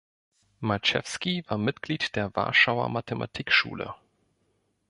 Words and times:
Marczewski 0.61 1.43
war 1.47 1.59
Mitglied 1.59 2.15
der 2.15 2.35
Warschauer 2.35 2.89
Mathematikschule. 2.89 3.93